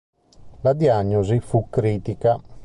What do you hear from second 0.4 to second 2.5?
La diagnosi fu critica.